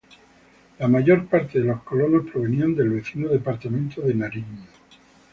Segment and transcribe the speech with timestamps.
[0.79, 4.65] La mayor parte de los colonos provenían del vecino departamento de Nariño.